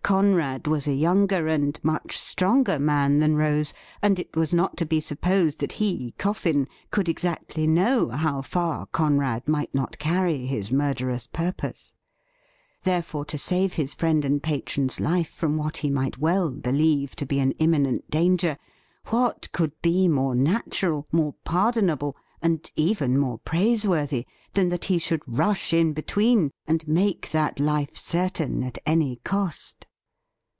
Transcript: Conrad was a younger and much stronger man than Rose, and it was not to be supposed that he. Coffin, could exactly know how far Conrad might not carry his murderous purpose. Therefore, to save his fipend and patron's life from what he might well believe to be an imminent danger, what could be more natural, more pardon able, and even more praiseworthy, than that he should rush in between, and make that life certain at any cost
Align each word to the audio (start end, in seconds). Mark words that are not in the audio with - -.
Conrad 0.00 0.66
was 0.66 0.86
a 0.86 0.94
younger 0.94 1.48
and 1.48 1.78
much 1.84 2.16
stronger 2.16 2.78
man 2.78 3.18
than 3.18 3.36
Rose, 3.36 3.74
and 4.00 4.18
it 4.18 4.34
was 4.34 4.54
not 4.54 4.74
to 4.78 4.86
be 4.86 5.00
supposed 5.00 5.58
that 5.58 5.72
he. 5.72 6.14
Coffin, 6.16 6.66
could 6.90 7.10
exactly 7.10 7.66
know 7.66 8.08
how 8.08 8.40
far 8.40 8.86
Conrad 8.86 9.46
might 9.46 9.74
not 9.74 9.98
carry 9.98 10.46
his 10.46 10.72
murderous 10.72 11.26
purpose. 11.26 11.92
Therefore, 12.84 13.26
to 13.26 13.36
save 13.36 13.74
his 13.74 13.94
fipend 13.94 14.24
and 14.24 14.42
patron's 14.42 14.98
life 14.98 15.28
from 15.28 15.58
what 15.58 15.78
he 15.78 15.90
might 15.90 16.16
well 16.16 16.52
believe 16.52 17.14
to 17.16 17.26
be 17.26 17.38
an 17.38 17.52
imminent 17.58 18.10
danger, 18.10 18.56
what 19.08 19.52
could 19.52 19.78
be 19.82 20.08
more 20.08 20.34
natural, 20.34 21.06
more 21.12 21.34
pardon 21.44 21.90
able, 21.90 22.16
and 22.40 22.70
even 22.76 23.18
more 23.18 23.36
praiseworthy, 23.40 24.24
than 24.54 24.70
that 24.70 24.86
he 24.86 24.96
should 24.96 25.20
rush 25.26 25.74
in 25.74 25.92
between, 25.92 26.50
and 26.66 26.88
make 26.88 27.30
that 27.30 27.60
life 27.60 27.94
certain 27.94 28.62
at 28.62 28.78
any 28.86 29.16
cost 29.22 29.84